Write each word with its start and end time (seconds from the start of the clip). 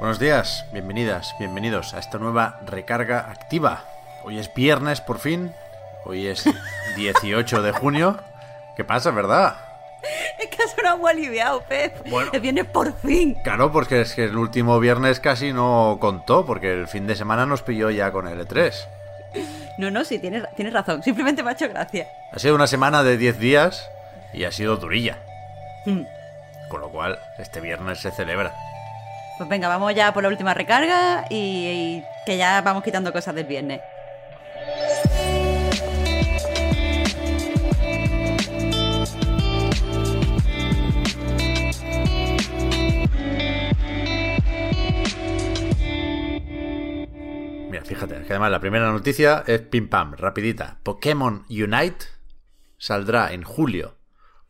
Buenos 0.00 0.18
días, 0.18 0.64
bienvenidas, 0.72 1.34
bienvenidos 1.38 1.92
a 1.92 1.98
esta 1.98 2.16
nueva 2.16 2.58
recarga 2.64 3.30
activa. 3.30 3.84
Hoy 4.24 4.38
es 4.38 4.52
viernes 4.54 5.02
por 5.02 5.18
fin, 5.18 5.52
hoy 6.06 6.26
es 6.26 6.48
18 6.96 7.60
de 7.60 7.72
junio. 7.72 8.18
¿Qué 8.76 8.82
pasa, 8.82 9.10
verdad? 9.10 9.58
Es 10.38 10.48
que 10.48 10.62
ha 10.62 10.68
sonado 10.68 10.96
muy 10.96 11.10
aliviado, 11.10 11.60
Pep. 11.68 12.08
Bueno. 12.08 12.30
El 12.32 12.40
viernes 12.40 12.64
por 12.64 12.98
fin. 13.00 13.34
Claro, 13.44 13.70
porque 13.70 14.00
es 14.00 14.14
que 14.14 14.24
el 14.24 14.38
último 14.38 14.80
viernes 14.80 15.20
casi 15.20 15.52
no 15.52 15.98
contó, 16.00 16.46
porque 16.46 16.72
el 16.72 16.88
fin 16.88 17.06
de 17.06 17.14
semana 17.14 17.44
nos 17.44 17.60
pilló 17.60 17.90
ya 17.90 18.10
con 18.10 18.26
el 18.26 18.40
E3. 18.40 18.72
No, 19.76 19.90
no, 19.90 20.02
sí, 20.06 20.18
tienes, 20.18 20.44
tienes 20.56 20.72
razón. 20.72 21.02
Simplemente 21.02 21.42
me 21.42 21.50
ha 21.50 21.52
hecho 21.52 21.68
gracia. 21.68 22.08
Ha 22.32 22.38
sido 22.38 22.54
una 22.54 22.66
semana 22.66 23.02
de 23.02 23.18
10 23.18 23.38
días 23.38 23.90
y 24.32 24.44
ha 24.44 24.50
sido 24.50 24.76
durilla. 24.76 25.18
Mm. 25.84 26.04
Con 26.70 26.80
lo 26.80 26.88
cual, 26.88 27.18
este 27.38 27.60
viernes 27.60 28.00
se 28.00 28.10
celebra. 28.10 28.54
Pues 29.40 29.48
venga, 29.48 29.68
vamos 29.68 29.94
ya 29.94 30.12
por 30.12 30.22
la 30.22 30.28
última 30.28 30.52
recarga 30.52 31.24
y, 31.30 32.02
que 32.26 32.36
ya 32.36 32.60
vamos 32.60 32.82
quitando 32.82 33.10
cosas 33.10 33.34
del 33.34 33.46
viernes. 33.46 33.80
Mira, 47.70 47.82
fíjate, 47.86 48.16
que 48.16 48.32
además 48.34 48.50
la 48.50 48.60
primera 48.60 48.92
noticia 48.92 49.42
es 49.46 49.62
pim 49.62 49.88
pam, 49.88 50.16
rapidita. 50.18 50.80
Pokémon 50.82 51.46
Unite 51.48 52.04
saldrá 52.76 53.32
en 53.32 53.44
julio 53.44 53.96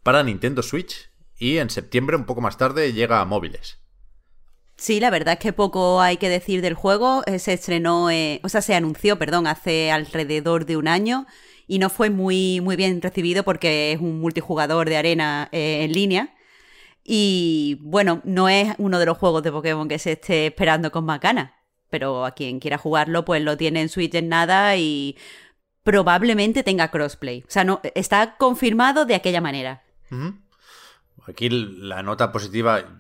para 0.02 0.24
Nintendo 0.24 0.64
Switch 0.64 1.12
y 1.38 1.58
en 1.58 1.70
septiembre, 1.70 2.16
un 2.16 2.24
poco 2.26 2.40
más 2.40 2.56
tarde, 2.56 2.92
llega 2.92 3.20
a 3.20 3.24
móviles. 3.24 3.79
Sí, 4.80 4.98
la 4.98 5.10
verdad 5.10 5.34
es 5.34 5.40
que 5.40 5.52
poco 5.52 6.00
hay 6.00 6.16
que 6.16 6.30
decir 6.30 6.62
del 6.62 6.72
juego. 6.72 7.22
Eh, 7.26 7.38
Se 7.38 7.52
estrenó, 7.52 8.10
eh, 8.10 8.40
o 8.42 8.48
sea, 8.48 8.62
se 8.62 8.74
anunció, 8.74 9.18
perdón, 9.18 9.46
hace 9.46 9.92
alrededor 9.92 10.64
de 10.64 10.78
un 10.78 10.88
año 10.88 11.26
y 11.66 11.78
no 11.78 11.90
fue 11.90 12.08
muy, 12.08 12.62
muy 12.62 12.76
bien 12.76 13.02
recibido 13.02 13.42
porque 13.42 13.92
es 13.92 14.00
un 14.00 14.20
multijugador 14.20 14.88
de 14.88 14.96
arena 14.96 15.50
eh, 15.52 15.84
en 15.84 15.92
línea. 15.92 16.34
Y 17.04 17.76
bueno, 17.82 18.22
no 18.24 18.48
es 18.48 18.74
uno 18.78 18.98
de 18.98 19.04
los 19.04 19.18
juegos 19.18 19.42
de 19.42 19.52
Pokémon 19.52 19.86
que 19.86 19.98
se 19.98 20.12
esté 20.12 20.46
esperando 20.46 20.90
con 20.90 21.04
más 21.04 21.20
ganas. 21.20 21.52
Pero 21.90 22.24
a 22.24 22.30
quien 22.30 22.58
quiera 22.58 22.78
jugarlo, 22.78 23.26
pues 23.26 23.42
lo 23.42 23.58
tiene 23.58 23.82
en 23.82 23.90
Switch 23.90 24.14
en 24.14 24.30
nada 24.30 24.78
y 24.78 25.18
probablemente 25.82 26.62
tenga 26.62 26.90
crossplay. 26.90 27.42
O 27.46 27.50
sea, 27.50 27.64
no, 27.64 27.82
está 27.94 28.36
confirmado 28.38 29.04
de 29.04 29.16
aquella 29.16 29.42
manera. 29.42 29.82
Aquí 31.26 31.50
la 31.50 32.02
nota 32.02 32.32
positiva, 32.32 32.98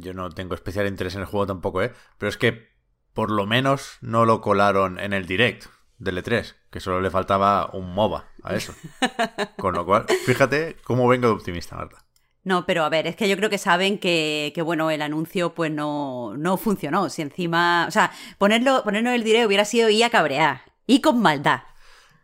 yo 0.00 0.14
no 0.14 0.30
tengo 0.30 0.54
especial 0.54 0.86
interés 0.86 1.14
en 1.14 1.22
el 1.22 1.26
juego 1.26 1.46
tampoco, 1.46 1.82
¿eh? 1.82 1.92
Pero 2.18 2.28
es 2.28 2.36
que 2.36 2.70
por 3.12 3.30
lo 3.30 3.46
menos 3.46 3.98
no 4.00 4.24
lo 4.24 4.40
colaron 4.40 4.98
en 4.98 5.12
el 5.12 5.26
direct 5.26 5.66
del 5.98 6.22
E3, 6.22 6.54
que 6.70 6.80
solo 6.80 7.00
le 7.00 7.10
faltaba 7.10 7.70
un 7.72 7.94
MOBA 7.94 8.26
a 8.42 8.54
eso. 8.54 8.74
Con 9.56 9.74
lo 9.74 9.86
cual, 9.86 10.06
fíjate 10.26 10.76
cómo 10.84 11.08
vengo 11.08 11.28
de 11.28 11.34
optimista, 11.34 11.76
Marta. 11.76 12.04
No, 12.44 12.64
pero 12.64 12.84
a 12.84 12.88
ver, 12.88 13.08
es 13.08 13.16
que 13.16 13.28
yo 13.28 13.36
creo 13.36 13.50
que 13.50 13.58
saben 13.58 13.98
que, 13.98 14.52
que, 14.54 14.62
bueno, 14.62 14.90
el 14.92 15.02
anuncio 15.02 15.52
pues 15.54 15.72
no, 15.72 16.36
no 16.36 16.56
funcionó. 16.56 17.10
Si 17.10 17.22
encima, 17.22 17.86
o 17.88 17.90
sea, 17.90 18.12
ponerlo, 18.38 18.84
ponerlo 18.84 19.08
en 19.08 19.16
el 19.16 19.24
direct 19.24 19.46
hubiera 19.46 19.64
sido 19.64 19.88
ir 19.88 20.04
a 20.04 20.10
cabrear. 20.10 20.60
Y 20.86 21.00
con 21.00 21.20
maldad. 21.20 21.62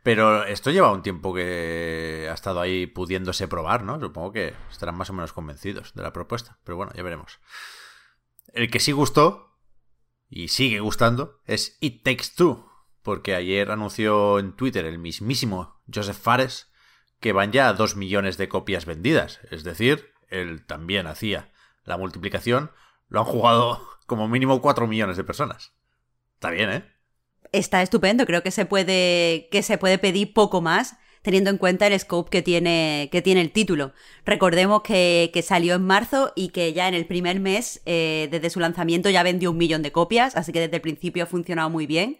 Pero 0.02 0.44
esto 0.44 0.70
lleva 0.70 0.92
un 0.92 1.02
tiempo 1.02 1.32
que 1.32 2.26
ha 2.28 2.34
estado 2.34 2.60
ahí 2.60 2.86
pudiéndose 2.86 3.46
probar, 3.46 3.84
¿no? 3.84 4.00
Supongo 4.00 4.32
que 4.32 4.54
estarán 4.70 4.96
más 4.96 5.10
o 5.10 5.12
menos 5.12 5.32
convencidos 5.32 5.94
de 5.94 6.02
la 6.02 6.12
propuesta. 6.12 6.58
Pero 6.64 6.76
bueno, 6.76 6.92
ya 6.94 7.02
veremos. 7.02 7.38
El 8.52 8.70
que 8.70 8.80
sí 8.80 8.92
gustó, 8.92 9.52
y 10.28 10.48
sigue 10.48 10.80
gustando, 10.80 11.40
es 11.44 11.76
It 11.80 12.02
Takes 12.02 12.34
Two. 12.36 12.68
Porque 13.02 13.34
ayer 13.34 13.70
anunció 13.70 14.38
en 14.38 14.54
Twitter 14.54 14.86
el 14.86 14.98
mismísimo 14.98 15.82
Joseph 15.92 16.16
Fares 16.16 16.72
que 17.20 17.32
van 17.32 17.52
ya 17.52 17.68
a 17.68 17.72
2 17.72 17.96
millones 17.96 18.36
de 18.36 18.48
copias 18.48 18.84
vendidas. 18.84 19.40
Es 19.50 19.62
decir, 19.62 20.12
él 20.28 20.66
también 20.66 21.06
hacía 21.06 21.52
la 21.84 21.96
multiplicación. 21.96 22.72
Lo 23.08 23.20
han 23.20 23.26
jugado 23.26 23.88
como 24.06 24.26
mínimo 24.26 24.60
4 24.60 24.86
millones 24.88 25.16
de 25.16 25.24
personas. 25.24 25.72
Está 26.34 26.50
bien, 26.50 26.70
¿eh? 26.70 26.91
Está 27.52 27.82
estupendo, 27.82 28.26
creo 28.26 28.42
que 28.42 28.50
se 28.50 28.64
puede, 28.64 29.48
que 29.50 29.62
se 29.62 29.78
puede 29.78 29.98
pedir 29.98 30.32
poco 30.32 30.60
más 30.60 30.96
teniendo 31.22 31.50
en 31.50 31.58
cuenta 31.58 31.86
el 31.86 31.98
scope 31.98 32.30
que 32.30 32.42
tiene, 32.42 33.08
que 33.10 33.22
tiene 33.22 33.40
el 33.40 33.52
título. 33.52 33.92
Recordemos 34.26 34.82
que, 34.82 35.44
salió 35.46 35.74
en 35.74 35.82
marzo 35.82 36.32
y 36.34 36.48
que 36.48 36.72
ya 36.72 36.88
en 36.88 36.94
el 36.94 37.06
primer 37.06 37.40
mes, 37.40 37.80
eh, 37.86 38.28
desde 38.30 38.50
su 38.50 38.60
lanzamiento, 38.60 39.08
ya 39.08 39.22
vendió 39.22 39.52
un 39.52 39.56
millón 39.56 39.82
de 39.82 39.92
copias, 39.92 40.36
así 40.36 40.52
que 40.52 40.60
desde 40.60 40.76
el 40.76 40.82
principio 40.82 41.24
ha 41.24 41.26
funcionado 41.26 41.70
muy 41.70 41.86
bien. 41.86 42.18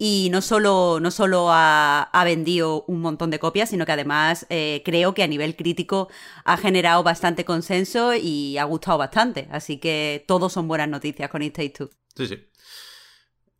Y 0.00 0.28
no 0.30 0.42
solo, 0.42 1.00
no 1.00 1.10
solo 1.10 1.48
ha, 1.50 2.08
vendido 2.24 2.84
un 2.86 3.00
montón 3.00 3.30
de 3.30 3.40
copias, 3.40 3.70
sino 3.70 3.84
que 3.84 3.90
además 3.90 4.46
eh, 4.48 4.82
creo 4.84 5.12
que 5.12 5.24
a 5.24 5.26
nivel 5.26 5.56
crítico 5.56 6.08
ha 6.44 6.56
generado 6.56 7.02
bastante 7.02 7.44
consenso 7.44 8.14
y 8.14 8.58
ha 8.58 8.64
gustado 8.64 8.96
bastante. 8.96 9.48
Así 9.50 9.78
que 9.78 10.24
todos 10.28 10.52
son 10.52 10.68
buenas 10.68 10.88
noticias 10.88 11.28
con 11.28 11.42
It 11.42 11.54
Take 11.54 11.70
Two. 11.70 11.90
Sí, 12.14 12.28
sí. 12.28 12.36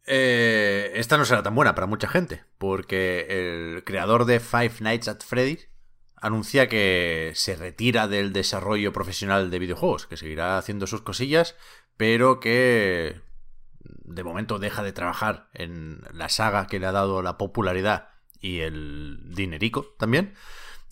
Eh, 0.06 0.77
esta 0.98 1.16
no 1.16 1.24
será 1.24 1.44
tan 1.44 1.54
buena 1.54 1.76
para 1.76 1.86
mucha 1.86 2.08
gente, 2.08 2.44
porque 2.58 3.26
el 3.28 3.84
creador 3.84 4.24
de 4.24 4.40
Five 4.40 4.74
Nights 4.80 5.06
at 5.06 5.22
Freddy's 5.24 5.68
anuncia 6.16 6.68
que 6.68 7.30
se 7.36 7.54
retira 7.54 8.08
del 8.08 8.32
desarrollo 8.32 8.92
profesional 8.92 9.48
de 9.50 9.60
videojuegos, 9.60 10.06
que 10.06 10.16
seguirá 10.16 10.58
haciendo 10.58 10.88
sus 10.88 11.02
cosillas, 11.02 11.54
pero 11.96 12.40
que 12.40 13.20
de 13.80 14.24
momento 14.24 14.58
deja 14.58 14.82
de 14.82 14.92
trabajar 14.92 15.48
en 15.54 16.02
la 16.12 16.28
saga 16.28 16.66
que 16.66 16.80
le 16.80 16.86
ha 16.86 16.92
dado 16.92 17.22
la 17.22 17.38
popularidad 17.38 18.08
y 18.40 18.60
el 18.60 19.20
dinerico 19.34 19.94
también. 19.98 20.34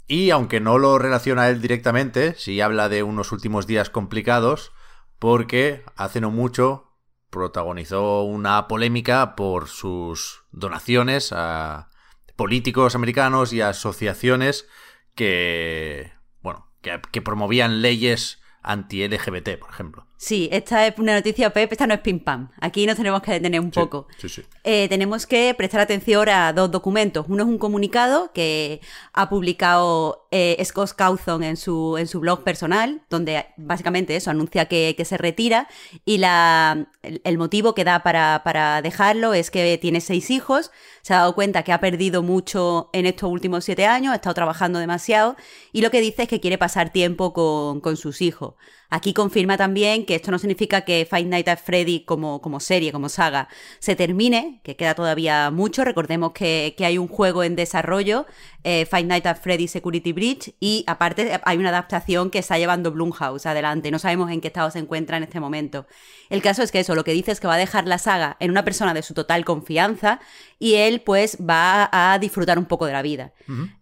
Y 0.07 0.31
aunque 0.31 0.61
no 0.61 0.79
lo 0.79 1.01
relaciona 1.01 1.49
él 1.49 1.61
directamente, 1.61 2.35
sí 2.35 2.61
habla 2.61 2.89
de 2.89 3.03
unos 3.03 3.33
últimos 3.33 3.67
días 3.67 3.91
complicados, 3.91 4.71
porque 5.19 5.83
hace 5.97 6.21
no 6.21 6.31
mucho 6.31 6.86
protagonizó 7.31 8.23
una 8.23 8.69
polémica 8.69 9.37
por 9.37 9.69
sus 9.69 10.45
donaciones 10.53 11.33
a 11.33 11.91
políticos 12.37 12.95
americanos 12.95 13.53
y 13.53 13.61
a 13.61 13.71
asociaciones 13.71 14.69
que, 15.15 16.13
bueno, 16.43 16.71
que, 16.83 17.01
que 17.11 17.23
promovían 17.23 17.83
leyes 17.83 18.41
anti-LGBT, 18.63 19.59
por 19.59 19.71
ejemplo. 19.71 20.07
Sí, 20.19 20.49
esta 20.51 20.87
es 20.87 20.99
una 20.99 21.15
noticia, 21.15 21.51
Pep, 21.51 21.71
esta 21.71 21.87
no 21.87 21.93
es 21.93 22.01
pim 22.01 22.19
pam. 22.21 22.49
Aquí 22.59 22.87
nos 22.87 22.97
tenemos 22.97 23.21
que 23.21 23.33
detener 23.33 23.61
un 23.61 23.71
Sí, 23.73 23.79
poco. 23.79 24.09
sí, 24.17 24.31
sí. 24.31 24.43
Eh, 24.65 24.89
tenemos 24.89 25.27
que 25.27 25.53
prestar 25.55 25.83
atención 25.83 26.27
a 26.31 26.55
dos 26.55 26.71
documentos. 26.71 27.27
Uno 27.29 27.43
es 27.43 27.49
un 27.49 27.59
comunicado 27.59 28.33
que 28.33 28.81
ha 29.13 29.29
publicado 29.29 30.27
eh, 30.31 30.57
Scott 30.65 30.93
Cawthon 30.97 31.43
en 31.43 31.59
su, 31.59 31.99
en 31.99 32.07
su 32.07 32.21
blog 32.21 32.45
personal, 32.45 33.03
donde 33.11 33.45
básicamente 33.59 34.17
eso 34.17 34.31
anuncia 34.31 34.65
que, 34.65 34.95
que 34.97 35.05
se 35.05 35.19
retira. 35.19 35.69
Y 36.07 36.17
la, 36.17 36.87
el, 37.03 37.21
el 37.23 37.37
motivo 37.37 37.75
que 37.75 37.85
da 37.85 38.03
para, 38.03 38.41
para 38.43 38.81
dejarlo 38.81 39.35
es 39.35 39.51
que 39.51 39.77
tiene 39.77 40.01
seis 40.01 40.31
hijos, 40.31 40.71
se 41.03 41.13
ha 41.13 41.19
dado 41.19 41.35
cuenta 41.35 41.63
que 41.63 41.73
ha 41.75 41.81
perdido 41.81 42.23
mucho 42.23 42.89
en 42.95 43.05
estos 43.05 43.31
últimos 43.31 43.67
siete 43.67 43.85
años, 43.85 44.13
ha 44.13 44.17
estado 44.17 44.35
trabajando 44.35 44.79
demasiado, 44.79 45.37
y 45.73 45.83
lo 45.83 45.91
que 45.91 46.01
dice 46.01 46.23
es 46.23 46.29
que 46.29 46.41
quiere 46.41 46.57
pasar 46.57 46.91
tiempo 46.91 47.35
con, 47.35 47.81
con 47.83 47.99
sus 47.99 48.23
hijos. 48.23 48.55
Aquí 48.89 49.13
confirma 49.13 49.57
también 49.57 50.06
que 50.07 50.15
esto 50.15 50.31
no 50.31 50.39
significa 50.39 50.83
que 50.83 51.07
Five 51.09 51.25
Nights 51.25 51.49
at 51.49 51.59
Freddy 51.59 52.01
como, 52.01 52.41
como 52.41 52.61
serie, 52.61 52.93
como 52.93 53.09
saga, 53.09 53.49
se 53.79 53.97
termine, 53.97 54.61
que 54.63 54.77
queda 54.77 54.95
todavía 54.95 55.51
mucho. 55.51 55.85
Recordemos 55.85 56.33
que, 56.33 56.75
que 56.79 56.87
hay 56.87 56.97
un 56.97 57.09
juego 57.09 57.43
en 57.43 57.57
desarrollo, 57.57 58.27
eh, 58.65 58.87
Five 58.87 59.23
at 59.25 59.41
Freddy 59.41 59.69
Security 59.69 60.13
Breach, 60.13 60.55
y 60.61 60.85
aparte 60.87 61.39
hay 61.45 61.59
una 61.59 61.69
adaptación 61.69 62.31
que 62.31 62.39
está 62.39 62.59
llevando 62.59 62.91
Blumhouse 62.91 63.47
adelante. 63.47 63.91
No 63.91 63.99
sabemos 63.99 64.31
en 64.31 64.41
qué 64.41 64.49
estado 64.49 64.71
se 64.71 64.79
encuentra 64.79 65.17
en 65.17 65.25
este 65.25 65.41
momento. 65.41 65.87
El 66.31 66.43
caso 66.43 66.63
es 66.63 66.73
que 66.73 66.81
eso, 66.81 66.95
lo 66.95 67.05
que 67.05 67.13
dice 67.13 67.33
es 67.33 67.41
que 67.41 67.47
va 67.47 67.55
a 67.55 67.59
dejar 67.59 67.87
la 67.87 67.99
saga 67.99 68.37
en 68.41 68.51
una 68.51 68.65
persona 68.65 68.95
de 68.95 69.03
su 69.03 69.15
total 69.15 69.45
confianza 69.45 70.21
y 70.59 70.75
él 70.75 71.01
pues 71.01 71.39
va 71.39 71.89
a 71.93 72.19
disfrutar 72.19 72.59
un 72.59 72.67
poco 72.67 72.87
de 72.87 72.93
la 72.93 73.03
vida. 73.03 73.33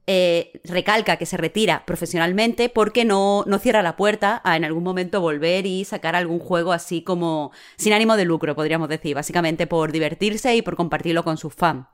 Eh, 0.06 0.60
recalca 0.64 1.16
que 1.16 1.24
se 1.24 1.38
retira 1.38 1.84
profesionalmente 1.86 2.68
porque 2.68 3.06
no, 3.06 3.42
no 3.46 3.58
cierra 3.58 3.82
la 3.82 3.96
puerta 3.96 4.42
a 4.44 4.54
en 4.56 4.64
algún 4.64 4.84
momento 4.84 5.22
volver 5.22 5.64
y 5.64 5.86
sacar 5.86 6.14
algún 6.14 6.40
juego 6.40 6.72
así 6.72 7.00
como 7.02 7.52
sin 7.76 7.94
ánimo 7.94 8.16
de 8.16 8.26
lucro, 8.26 8.54
podríamos 8.54 8.90
decir, 8.90 9.14
básicamente 9.14 9.66
por 9.66 9.92
divertirse 9.92 10.54
y 10.56 10.60
por 10.60 10.76
compartirlo 10.76 11.24
con 11.24 11.38
sus 11.38 11.54
fans. 11.54 11.86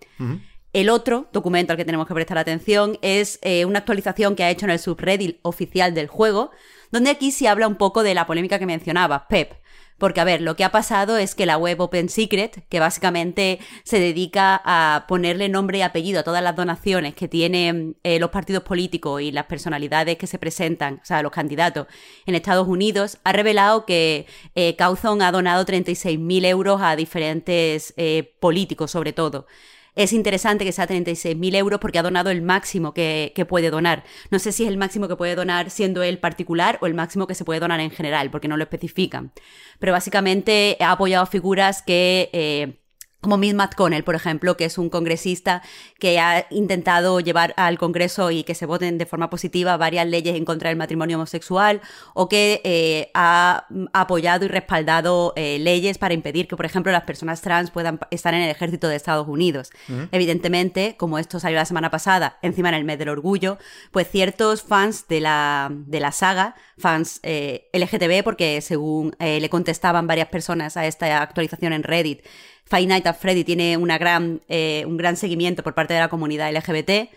El 0.72 0.88
otro 0.88 1.28
documento 1.32 1.72
al 1.72 1.76
que 1.76 1.84
tenemos 1.84 2.06
que 2.06 2.14
prestar 2.14 2.38
atención 2.38 2.96
es 3.02 3.40
eh, 3.42 3.64
una 3.64 3.80
actualización 3.80 4.36
que 4.36 4.44
ha 4.44 4.50
hecho 4.50 4.66
en 4.66 4.70
el 4.70 4.78
subreddit 4.78 5.40
oficial 5.42 5.94
del 5.94 6.06
juego, 6.06 6.52
donde 6.92 7.10
aquí 7.10 7.32
se 7.32 7.48
habla 7.48 7.66
un 7.66 7.74
poco 7.74 8.04
de 8.04 8.14
la 8.14 8.26
polémica 8.26 8.60
que 8.60 8.66
mencionaba, 8.66 9.26
Pep. 9.26 9.54
Porque, 9.98 10.20
a 10.20 10.24
ver, 10.24 10.40
lo 10.40 10.56
que 10.56 10.64
ha 10.64 10.70
pasado 10.70 11.18
es 11.18 11.34
que 11.34 11.44
la 11.44 11.58
web 11.58 11.80
Open 11.80 12.08
Secret, 12.08 12.64
que 12.68 12.80
básicamente 12.80 13.58
se 13.82 13.98
dedica 13.98 14.62
a 14.64 15.06
ponerle 15.08 15.48
nombre 15.48 15.78
y 15.78 15.82
apellido 15.82 16.20
a 16.20 16.22
todas 16.22 16.42
las 16.42 16.56
donaciones 16.56 17.14
que 17.14 17.28
tienen 17.28 17.96
eh, 18.02 18.18
los 18.18 18.30
partidos 18.30 18.62
políticos 18.62 19.20
y 19.20 19.32
las 19.32 19.44
personalidades 19.46 20.16
que 20.16 20.28
se 20.28 20.38
presentan, 20.38 21.00
o 21.02 21.04
sea, 21.04 21.20
los 21.22 21.32
candidatos 21.32 21.86
en 22.24 22.36
Estados 22.36 22.66
Unidos, 22.66 23.18
ha 23.24 23.32
revelado 23.32 23.84
que 23.84 24.26
eh, 24.54 24.76
ha 24.78 25.32
donado 25.32 25.66
36.000 25.66 26.46
euros 26.46 26.80
a 26.80 26.96
diferentes 26.96 27.92
eh, 27.96 28.32
políticos, 28.40 28.92
sobre 28.92 29.12
todo 29.12 29.46
es 29.94 30.12
interesante 30.12 30.64
que 30.64 30.72
sea 30.72 30.86
36.000 30.86 31.54
euros 31.56 31.80
porque 31.80 31.98
ha 31.98 32.02
donado 32.02 32.30
el 32.30 32.42
máximo 32.42 32.94
que, 32.94 33.32
puede 33.48 33.70
donar. 33.70 34.04
No 34.30 34.38
sé 34.38 34.52
si 34.52 34.64
es 34.64 34.68
el 34.68 34.76
máximo 34.76 35.08
que 35.08 35.16
puede 35.16 35.34
donar 35.34 35.70
siendo 35.70 36.02
él 36.02 36.18
particular 36.18 36.78
o 36.80 36.86
el 36.86 36.94
máximo 36.94 37.26
que 37.26 37.34
se 37.34 37.44
puede 37.44 37.60
donar 37.60 37.80
en 37.80 37.90
general, 37.90 38.30
porque 38.30 38.48
no 38.48 38.56
lo 38.56 38.64
especifican. 38.64 39.32
Pero 39.78 39.92
básicamente 39.92 40.76
ha 40.80 40.92
apoyado 40.92 41.26
figuras 41.26 41.82
que 41.82 42.30
eh, 42.32 42.80
como 43.20 43.36
Mitt 43.36 43.54
McConnell, 43.54 44.02
por 44.02 44.14
ejemplo, 44.14 44.56
que 44.56 44.64
es 44.64 44.78
un 44.78 44.88
congresista 44.88 45.62
que 45.98 46.18
ha 46.18 46.46
intentado 46.50 47.20
llevar 47.20 47.52
al 47.56 47.78
Congreso 47.78 48.30
y 48.30 48.44
que 48.44 48.54
se 48.54 48.64
voten 48.64 48.96
de 48.96 49.04
forma 49.04 49.28
positiva 49.28 49.76
varias 49.76 50.06
leyes 50.06 50.36
en 50.36 50.44
contra 50.44 50.70
del 50.70 50.78
matrimonio 50.78 51.18
homosexual, 51.18 51.82
o 52.14 52.28
que 52.28 52.62
eh, 52.64 53.10
ha 53.12 53.66
apoyado 53.92 54.46
y 54.46 54.48
respaldado 54.48 55.34
eh, 55.36 55.58
leyes 55.58 55.98
para 55.98 56.14
impedir 56.14 56.48
que, 56.48 56.56
por 56.56 56.64
ejemplo, 56.64 56.90
las 56.92 57.02
personas 57.02 57.42
trans 57.42 57.70
puedan 57.70 58.00
estar 58.10 58.32
en 58.32 58.40
el 58.40 58.50
ejército 58.50 58.88
de 58.88 58.96
Estados 58.96 59.28
Unidos. 59.28 59.70
Evidentemente, 60.12 60.96
como 60.96 61.18
esto 61.18 61.40
salió 61.40 61.58
la 61.58 61.64
semana 61.64 61.90
pasada, 61.90 62.38
encima 62.42 62.70
en 62.70 62.76
el 62.76 62.84
mes 62.84 62.98
del 62.98 63.10
orgullo, 63.10 63.58
pues 63.90 64.08
ciertos 64.08 64.62
fans 64.62 65.08
de 65.08 65.20
la, 65.20 65.68
de 65.70 66.00
la 66.00 66.12
saga, 66.12 66.54
fans 66.78 67.20
eh, 67.22 67.68
LGTB, 67.72 68.24
porque 68.24 68.60
según 68.60 69.14
le 69.18 69.48
contestaban 69.50 70.06
varias 70.06 70.28
personas 70.28 70.76
a 70.76 70.86
esta 70.86 71.20
actualización 71.20 71.72
en 71.72 71.82
Reddit, 71.82 72.22
Five 72.70 72.86
Nights 72.86 73.06
at 73.06 73.18
Freddy 73.18 73.42
tiene 73.42 73.76
gran, 73.98 74.40
eh, 74.48 74.84
un 74.86 74.96
gran 74.96 75.16
seguimiento 75.16 75.64
por 75.64 75.74
parte 75.74 75.92
de 75.92 76.00
la 76.00 76.08
comunidad 76.08 76.54
LGBT, 76.54 77.10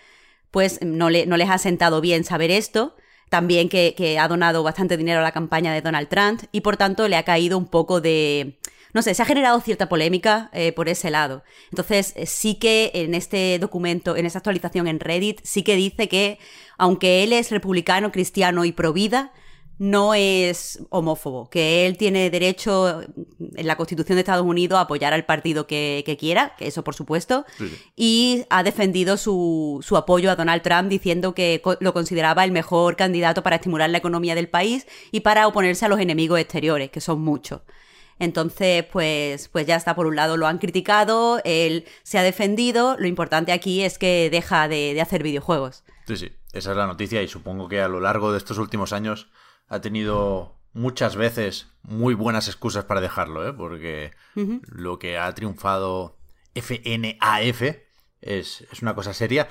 pues 0.50 0.79
no, 0.81 1.11
le, 1.11 1.27
no 1.27 1.38
les 1.38 1.50
ha 1.50 1.59
sentado 1.59 2.01
bien 2.01 2.23
saber 2.23 2.50
esto. 2.50 2.95
También 3.29 3.69
que, 3.69 4.17
ha 4.19 4.27
donado 4.27 4.63
bastante 4.63 4.97
dinero 4.97 5.19
a 5.19 5.23
la 5.23 5.31
campaña 5.31 5.73
de 5.73 5.81
Donald 5.81 6.07
Trump 6.07 6.44
y 6.51 6.61
por 6.61 6.77
tanto 6.77 7.07
le 7.07 7.15
ha 7.15 7.23
caído 7.23 7.57
un 7.57 7.67
poco 7.67 8.01
de... 8.01 8.59
No 8.94 9.01
sé, 9.01 9.15
se 9.15 9.23
ha 9.23 9.25
generado 9.25 9.59
cierta 9.59 9.89
polémica 9.89 10.51
eh, 10.53 10.71
por 10.71 10.88
ese 10.88 11.09
lado. 11.09 11.44
Entonces, 11.71 12.13
eh, 12.15 12.27
sí 12.27 12.55
que 12.55 12.91
en 12.94 13.15
este 13.15 13.57
documento, 13.57 14.15
en 14.15 14.27
esta 14.27 14.38
actualización 14.38 14.88
en 14.88 15.00
Reddit, 15.00 15.39
sí 15.44 15.63
que 15.63 15.75
dice 15.75 16.07
que, 16.07 16.38
aunque 16.77 17.23
él 17.23 17.33
es 17.33 17.50
republicano, 17.50 18.11
cristiano 18.11 18.65
y 18.65 18.71
pro 18.71 18.94
vida, 18.94 19.33
no 19.80 20.14
es 20.14 20.80
homófobo, 20.90 21.50
que 21.50 21.86
él 21.86 21.98
tiene 21.98 22.30
derecho 22.30 23.02
en 23.02 23.68
la 23.68 23.75
Constitución 23.75 24.16
de 24.16 24.22
Estados 24.22 24.46
Unidos 24.46 24.78
a 24.78 24.81
apoyar 24.81 25.14
al 25.14 25.25
partido 25.25 25.68
que, 25.68 26.18
quiera, 26.20 26.56
que 26.58 26.68
eso 26.68 26.84
por 26.84 26.96
supuesto, 26.96 27.46
y 27.96 28.46
ha 28.50 28.64
defendido 28.64 29.18
su, 29.18 29.84
apoyo 29.96 30.31
a 30.31 30.36
Donald 30.36 30.62
Trump 30.62 30.90
diciendo 30.90 31.34
que 31.34 31.62
lo 31.80 31.94
consideraba 31.94 32.44
el 32.44 32.52
mejor 32.52 32.96
candidato 32.96 33.44
para 33.44 33.56
estimular 33.56 33.90
la 33.90 33.98
economía 33.98 34.36
del 34.36 34.48
país 34.48 34.88
y 35.12 35.22
para 35.22 35.48
oponerse 35.48 35.86
a 35.86 35.90
los 35.90 36.00
enemigos 36.00 36.40
exteriores, 36.40 36.92
que 36.92 37.02
son 37.02 37.22
muchos. 37.22 37.62
Entonces, 38.20 38.86
pues, 38.92 39.50
pues 39.50 39.66
ya 39.66 39.75
está, 39.75 39.96
por 39.96 40.06
un 40.06 40.16
lado 40.16 40.38
lo 40.38 40.46
han 40.46 40.60
criticado, 40.60 41.42
él 41.44 41.86
se 42.04 42.20
ha 42.20 42.24
defendido, 42.24 42.96
lo 43.00 43.08
importante 43.08 43.52
aquí 43.52 43.81
es 43.81 43.98
que 43.98 44.30
deja 44.31 44.68
de, 44.68 44.94
de 44.94 45.02
hacer 45.02 45.24
videojuegos. 45.24 45.84
Sí, 46.08 46.18
sí, 46.18 46.31
esa 46.54 46.72
es 46.72 46.78
la 46.78 46.86
noticia 46.86 47.24
y 47.24 47.28
supongo 47.28 47.68
que 47.68 47.81
a 47.81 47.88
lo 47.88 48.00
largo 48.00 48.31
de 48.31 48.38
estos 48.38 48.60
últimos 48.60 48.94
años 48.94 49.30
ha 49.74 49.81
tenido 49.81 50.60
muchas 50.74 51.16
veces 51.16 51.68
muy 51.81 52.14
buenas 52.14 52.48
excusas 52.48 52.86
para 52.86 53.02
dejarlo, 53.02 53.48
¿eh? 53.48 53.54
porque 53.54 54.12
lo 54.68 55.00
que 55.00 55.18
ha 55.18 55.34
triunfado 55.34 56.20
FNAF 56.54 57.62
es, 58.22 58.62
es, 58.72 58.81
una 58.81 58.94
cosa 58.94 59.14
seria. 59.14 59.48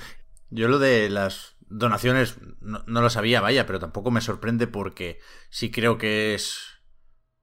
Yo 0.51 0.69
lo 0.69 0.79
de 0.79 1.11
las 1.11 1.57
donaciones 1.61 2.37
no, 2.61 2.83
lo 2.87 3.11
sabía, 3.11 3.41
vaya, 3.41 3.67
pero 3.67 3.81
tampoco 3.81 4.11
me 4.13 4.21
sorprende 4.21 4.69
porque 4.69 5.19
sí 5.51 5.71
creo 5.73 5.99
que 5.99 6.35
es 6.35 6.67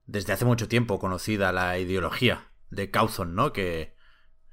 desde 0.05 0.33
hace 0.33 0.45
mucho 0.45 0.69
tiempo 0.69 0.99
conocida 0.99 1.51
la 1.51 1.77
ideología 1.79 2.51
de 2.69 2.91
Cawthon, 2.91 3.35
¿no? 3.35 3.51
Que 3.51 3.95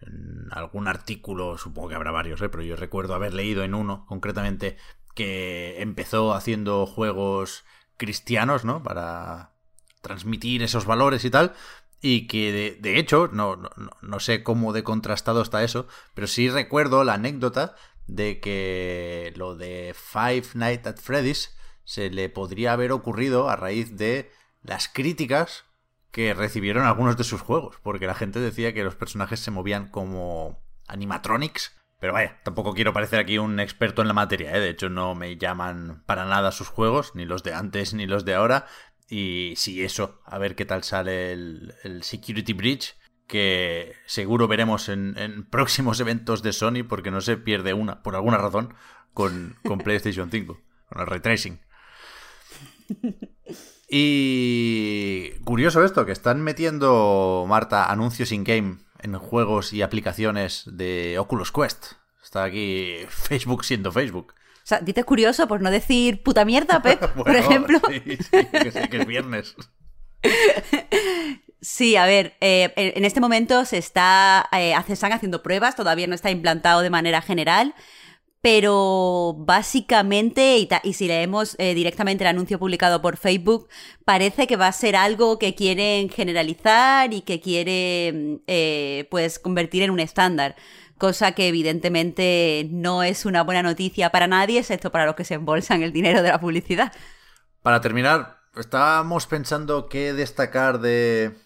en 0.00 0.48
algún 0.50 0.88
artículo, 0.88 1.58
supongo 1.58 1.90
que 1.90 1.94
habrá 1.94 2.10
varios, 2.10 2.42
¿eh? 2.42 2.48
pero 2.48 2.64
yo 2.64 2.74
recuerdo 2.74 3.14
haber 3.14 3.34
leído 3.34 3.62
en 3.62 3.74
uno 3.74 4.04
concretamente 4.06 4.76
que 5.14 5.80
empezó 5.80 6.34
haciendo 6.34 6.86
juegos 6.86 7.64
cristianos, 7.96 8.64
¿no? 8.64 8.82
Para 8.82 9.52
transmitir 10.00 10.62
esos 10.62 10.86
valores 10.86 11.24
y 11.24 11.30
tal. 11.30 11.54
Y 12.00 12.26
que 12.26 12.78
de, 12.80 12.98
hecho, 12.98 13.28
no, 13.32 13.56
no, 14.02 14.20
sé 14.20 14.42
cómo 14.42 14.72
de 14.72 14.84
contrastado 14.84 15.42
está 15.42 15.64
eso, 15.64 15.88
pero 16.14 16.26
sí 16.26 16.48
recuerdo 16.50 17.04
la 17.04 17.14
anécdota 17.14 17.74
de 18.06 18.38
que 18.38 19.32
lo 19.36 19.56
de 19.56 19.94
Five 19.94 20.48
Nights 20.54 20.86
at 20.86 20.98
Freddy's 20.98 21.56
se 21.84 22.10
le 22.10 22.28
podría 22.28 22.72
haber 22.72 22.92
ocurrido 22.92 23.48
a 23.48 23.56
raíz 23.56 23.96
de 23.96 24.30
las 24.62 24.88
críticas 24.88 25.64
que 26.10 26.34
recibieron 26.34 26.84
algunos 26.84 27.16
de 27.16 27.24
sus 27.24 27.40
juegos, 27.40 27.78
porque 27.82 28.06
la 28.06 28.14
gente 28.14 28.40
decía 28.40 28.72
que 28.72 28.84
los 28.84 28.94
personajes 28.94 29.40
se 29.40 29.50
movían 29.50 29.88
como 29.88 30.62
animatronics 30.86 31.75
pero 31.98 32.12
vaya, 32.12 32.38
tampoco 32.42 32.74
quiero 32.74 32.92
parecer 32.92 33.18
aquí 33.18 33.38
un 33.38 33.58
experto 33.58 34.02
en 34.02 34.08
la 34.08 34.14
materia, 34.14 34.54
¿eh? 34.54 34.60
de 34.60 34.70
hecho 34.70 34.90
no 34.90 35.14
me 35.14 35.36
llaman 35.36 36.02
para 36.06 36.26
nada 36.26 36.52
sus 36.52 36.68
juegos, 36.68 37.14
ni 37.14 37.24
los 37.24 37.42
de 37.42 37.54
antes 37.54 37.94
ni 37.94 38.06
los 38.06 38.24
de 38.24 38.34
ahora. 38.34 38.66
Y 39.08 39.54
sí, 39.56 39.82
eso, 39.82 40.20
a 40.24 40.38
ver 40.38 40.56
qué 40.56 40.64
tal 40.64 40.82
sale 40.82 41.32
el, 41.32 42.02
Security 42.02 42.52
Breach, 42.52 42.96
que 43.26 43.94
seguro 44.04 44.48
veremos 44.48 44.88
en, 44.88 45.46
próximos 45.50 46.00
eventos 46.00 46.42
de 46.42 46.52
Sony, 46.52 46.84
porque 46.86 47.10
no 47.10 47.20
se 47.20 47.36
pierde 47.36 47.72
una, 47.72 48.02
por 48.02 48.14
alguna 48.14 48.38
razón, 48.38 48.74
con, 49.14 49.56
con 49.66 49.78
PlayStation 49.78 50.30
5, 50.30 50.60
con 50.88 51.00
el 51.00 51.06
ray 51.06 51.20
tracing. 51.20 51.60
Y 53.88 55.30
curioso 55.44 55.84
esto, 55.84 56.04
que 56.04 56.12
están 56.12 56.42
metiendo, 56.42 57.46
Marta, 57.48 57.90
anuncios 57.90 58.32
in-game 58.32 58.78
en 59.14 59.18
juegos 59.18 59.72
y 59.72 59.82
aplicaciones 59.82 60.64
de 60.66 61.18
Oculus 61.18 61.52
Quest. 61.52 61.92
Está 62.22 62.44
aquí 62.44 62.98
Facebook 63.08 63.64
siendo 63.64 63.92
Facebook. 63.92 64.34
O 64.36 64.68
sea, 64.68 64.80
dices 64.80 65.04
curioso 65.04 65.46
por 65.46 65.62
no 65.62 65.70
decir 65.70 66.22
puta 66.22 66.44
mierda, 66.44 66.82
Pep, 66.82 67.00
por 67.14 67.34
ejemplo. 67.34 67.80
Sí, 67.88 68.16
sí, 68.16 68.88
que, 68.90 68.96
es 68.98 69.06
viernes. 69.06 69.54
Sí, 71.62 71.96
a 71.96 72.06
ver, 72.06 72.36
eh, 72.40 72.72
en 72.76 73.04
este 73.04 73.18
momento 73.18 73.64
se 73.64 73.78
está, 73.78 74.46
eh, 74.52 74.74
están 74.88 75.12
haciendo 75.12 75.42
pruebas, 75.42 75.74
todavía 75.74 76.06
no 76.06 76.14
está 76.14 76.30
implantado 76.30 76.80
de 76.80 76.90
manera 76.90 77.22
general, 77.22 77.74
pero 78.40 79.34
básicamente, 79.38 80.58
y, 80.58 80.92
si 80.92 81.08
leemos 81.08 81.56
eh, 81.58 81.74
directamente 81.74 82.24
el 82.24 82.28
anuncio 82.28 82.58
publicado 82.58 83.02
por 83.02 83.16
Facebook, 83.16 83.68
parece 84.04 84.46
que 84.46 84.56
va 84.56 84.68
a 84.68 84.72
ser 84.72 84.94
algo 84.94 85.38
que 85.38 85.54
quieren 85.54 86.08
generalizar 86.08 87.12
y 87.12 87.22
que 87.22 87.40
quieren 87.40 88.42
eh, 88.46 89.08
pues 89.10 89.38
convertir 89.38 89.82
en 89.82 89.90
un 89.90 90.00
estándar. 90.00 90.54
Cosa 90.98 91.32
que 91.32 91.48
evidentemente 91.48 92.68
no 92.70 93.02
es 93.02 93.26
una 93.26 93.42
buena 93.42 93.62
noticia 93.62 94.10
para 94.10 94.26
nadie, 94.26 94.60
excepto 94.60 94.92
para 94.92 95.06
los 95.06 95.14
que 95.14 95.24
se 95.24 95.34
embolsan 95.34 95.82
el 95.82 95.92
dinero 95.92 96.22
de 96.22 96.28
la 96.28 96.40
publicidad. 96.40 96.92
Para 97.62 97.80
terminar, 97.80 98.38
estábamos 98.54 99.26
pensando 99.26 99.88
qué 99.88 100.12
destacar 100.12 100.80
de, 100.80 101.36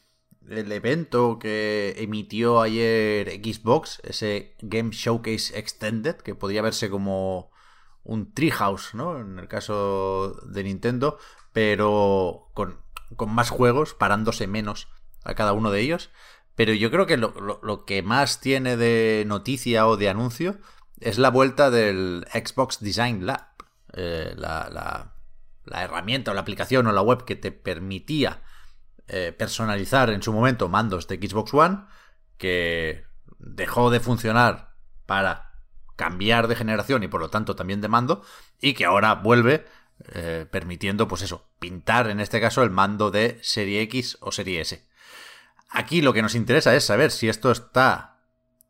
el 0.50 0.72
evento 0.72 1.38
que 1.38 1.94
emitió 1.98 2.60
ayer 2.60 3.30
Xbox, 3.42 4.00
ese 4.02 4.56
Game 4.60 4.90
Showcase 4.92 5.58
Extended, 5.58 6.16
que 6.16 6.34
podía 6.34 6.62
verse 6.62 6.90
como 6.90 7.50
un 8.02 8.32
Treehouse, 8.32 8.94
¿no? 8.94 9.20
En 9.20 9.38
el 9.38 9.48
caso 9.48 10.40
de 10.46 10.64
Nintendo, 10.64 11.18
pero 11.52 12.50
con, 12.54 12.78
más 13.28 13.50
juegos, 13.50 13.94
parándose 13.94 14.46
menos 14.46 14.88
a 15.24 15.34
cada 15.34 15.52
uno 15.52 15.70
de 15.70 15.80
ellos. 15.80 16.10
Pero 16.56 16.72
yo 16.74 16.90
creo 16.90 17.06
que 17.06 17.16
lo, 17.16 17.84
que 17.86 18.02
más 18.02 18.40
tiene 18.40 18.76
de 18.76 19.24
noticia 19.26 19.86
o 19.86 19.96
de 19.96 20.08
anuncio 20.08 20.58
es 21.00 21.18
la 21.18 21.30
vuelta 21.30 21.70
del 21.70 22.26
Xbox 22.32 22.80
Design 22.80 23.24
Lab. 23.24 23.46
Eh, 23.92 24.34
la, 24.36 25.12
la 25.64 25.84
herramienta 25.84 26.32
o 26.32 26.34
la 26.34 26.40
aplicación 26.40 26.86
o 26.86 26.92
la 26.92 27.02
web 27.02 27.24
que 27.24 27.36
te 27.36 27.52
permitía 27.52 28.42
eh, 29.12 29.32
personalizar 29.36 30.10
en 30.10 30.22
su 30.22 30.32
momento 30.32 30.68
mandos 30.68 31.08
de 31.08 31.16
Xbox 31.16 31.52
One, 31.52 31.80
que 32.38 33.04
dejó 33.40 33.90
de 33.90 33.98
funcionar 33.98 34.76
para 35.04 35.54
cambiar 35.96 36.46
de 36.46 36.54
generación 36.54 37.02
y 37.02 37.08
por 37.08 37.20
lo 37.20 37.28
tanto 37.28 37.56
también 37.56 37.80
de 37.80 37.88
mando, 37.88 38.22
y 38.60 38.74
que 38.74 38.84
ahora 38.84 39.16
vuelve 39.16 39.66
eh, 40.12 40.46
permitiendo, 40.48 41.08
pues 41.08 41.22
eso, 41.22 41.50
pintar 41.58 42.08
en 42.08 42.20
este 42.20 42.40
caso 42.40 42.62
el 42.62 42.70
mando 42.70 43.10
de 43.10 43.40
serie 43.42 43.82
X 43.82 44.16
o 44.20 44.30
serie 44.30 44.60
S. 44.60 44.86
Aquí 45.68 46.02
lo 46.02 46.12
que 46.12 46.22
nos 46.22 46.36
interesa 46.36 46.76
es 46.76 46.84
saber 46.84 47.10
si 47.10 47.28
esto 47.28 47.50
está 47.50 48.20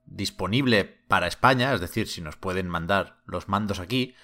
disponible 0.07 0.85
para 0.85 1.27
España, 1.27 1.75
es 1.75 1.83
decir, 1.83 2.09
si 2.09 2.23
nos 2.23 2.37
pueden 2.37 2.67
mandar 2.67 3.21
los 3.27 3.47
mandos 3.47 3.79
aquí. 3.79 4.15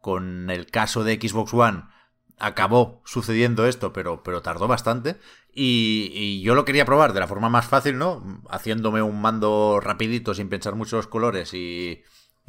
Con 0.00 0.50
el 0.50 0.66
caso 0.66 1.02
de 1.02 1.14
Xbox 1.14 1.54
One 1.54 1.84
acabó 2.42 3.00
sucediendo 3.04 3.66
esto, 3.66 3.92
pero, 3.92 4.22
pero 4.22 4.42
tardó 4.42 4.66
bastante. 4.66 5.16
Y, 5.54 6.42
yo 6.42 6.54
lo 6.54 6.64
quería 6.64 6.84
probar 6.84 7.12
de 7.12 7.20
la 7.20 7.28
forma 7.28 7.48
más 7.48 7.66
fácil, 7.66 7.98
¿no? 7.98 8.42
Haciéndome 8.50 9.00
un 9.00 9.20
mando 9.20 9.80
rapidito 9.80 10.34
sin 10.34 10.48
pensar 10.48 10.74
mucho 10.74 10.96
los 10.96 11.06
colores 11.06 11.54
y, 11.54 12.02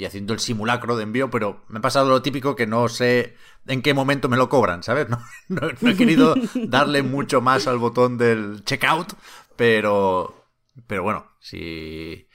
haciendo 0.04 0.34
el 0.34 0.40
simulacro 0.40 0.98
de 0.98 1.04
envío, 1.04 1.30
pero 1.30 1.64
me 1.70 1.78
ha 1.80 1.82
pasado 1.82 2.10
lo 2.10 2.22
típico 2.22 2.56
que 2.56 2.66
no 2.66 2.90
sé 2.90 3.36
en 3.68 3.82
qué 3.82 3.94
momento 3.94 4.30
me 4.30 4.38
lo 4.38 4.50
cobran, 4.50 4.84
¿sabes? 4.84 5.08
No, 5.48 5.70
he 5.70 5.96
querido 5.96 6.34
darle 6.56 7.04
mucho 7.04 7.40
más 7.40 7.68
al 7.68 7.78
botón 7.78 8.18
del 8.18 8.64
checkout, 8.66 9.14
pero, 9.56 10.48
pero 10.88 11.04
bueno, 11.04 11.28
si, 11.40 12.28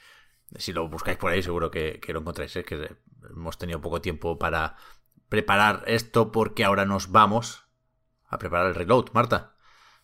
si 0.57 0.73
lo 0.73 0.89
buscáis 0.89 1.19
por 1.19 1.33
ahí 1.33 1.43
seguro 1.43 1.71
que, 1.71 1.99
que 2.01 2.13
lo 2.13 2.21
encontráis. 2.21 2.55
Es 2.55 2.65
que 2.65 2.97
hemos 3.31 3.59
tenido 3.59 3.81
poco 3.81 4.01
tiempo 4.01 4.39
para 4.39 4.77
preparar 5.29 5.85
esto 5.87 6.33
porque 6.33 6.65
ahora 6.65 6.85
nos 6.85 7.11
vamos 7.11 7.65
a 8.29 8.39
preparar 8.39 8.67
el 8.67 8.75
reload, 8.75 9.07
Marta. 9.13 9.55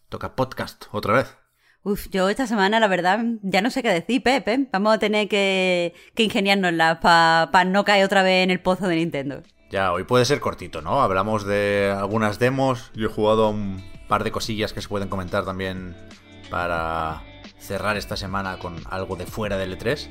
Toca 0.08 0.36
podcast 0.36 0.86
otra 0.92 1.14
vez. 1.14 1.36
Uf, 1.82 2.08
yo 2.10 2.30
esta 2.30 2.46
semana, 2.46 2.80
la 2.80 2.88
verdad, 2.88 3.20
ya 3.42 3.60
no 3.60 3.70
sé 3.70 3.82
qué 3.82 3.90
decir, 3.90 4.22
Pepe. 4.22 4.68
Vamos 4.72 4.94
a 4.94 4.98
tener 4.98 5.28
que, 5.28 5.94
que 6.14 6.22
ingeniárnosla 6.22 7.00
para 7.00 7.64
no 7.64 7.84
caer 7.84 8.04
otra 8.04 8.22
vez 8.22 8.42
en 8.44 8.50
el 8.50 8.60
pozo 8.60 8.88
de 8.88 8.96
Nintendo. 8.96 9.42
Ya, 9.70 9.92
hoy 9.92 10.04
puede 10.04 10.24
ser 10.24 10.40
cortito, 10.40 10.80
¿no? 10.80 11.02
Hablamos 11.02 11.44
de 11.44 11.94
algunas 11.94 12.38
demos. 12.38 12.90
Yo 12.94 13.08
he 13.08 13.12
jugado 13.12 13.46
a 13.46 13.50
un 13.50 13.84
par 14.08 14.24
de 14.24 14.32
cosillas 14.32 14.72
que 14.72 14.80
se 14.80 14.88
pueden 14.88 15.08
comentar 15.08 15.44
también 15.44 15.94
para 16.50 17.22
cerrar 17.58 17.96
esta 17.96 18.16
semana 18.16 18.58
con 18.58 18.76
algo 18.88 19.16
de 19.16 19.26
fuera 19.26 19.58
del 19.58 19.78
E3. 19.78 20.08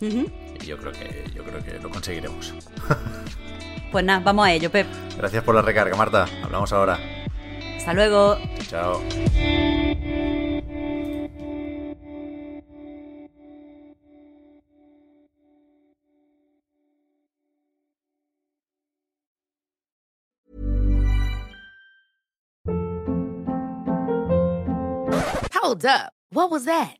Y 0.00 0.66
yo 0.66 0.76
creo 0.78 0.92
que, 0.92 1.24
yo 1.34 1.44
creo 1.44 1.62
que 1.62 1.78
lo 1.78 1.90
conseguiremos. 1.90 2.54
pues 3.90 4.04
nada, 4.04 4.20
vamos 4.20 4.46
a 4.46 4.52
ello, 4.52 4.70
Pep. 4.70 4.86
Gracias 5.16 5.42
por 5.44 5.54
la 5.54 5.62
recarga, 5.62 5.96
Marta. 5.96 6.26
Hablamos 6.42 6.72
ahora. 6.72 6.98
Hasta 7.76 7.92
luego. 7.94 8.38
Chao. 8.68 9.00
Hold 25.62 25.84
up. 25.84 26.12
What 26.32 26.50
was 26.50 26.64
that? 26.64 26.99